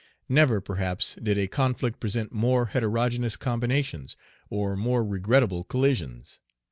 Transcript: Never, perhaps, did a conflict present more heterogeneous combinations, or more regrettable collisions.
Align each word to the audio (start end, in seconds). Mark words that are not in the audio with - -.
Never, 0.27 0.59
perhaps, 0.61 1.13
did 1.21 1.37
a 1.37 1.47
conflict 1.47 1.99
present 1.99 2.31
more 2.31 2.65
heterogeneous 2.65 3.35
combinations, 3.35 4.17
or 4.49 4.75
more 4.75 5.05
regrettable 5.05 5.63
collisions. 5.63 6.39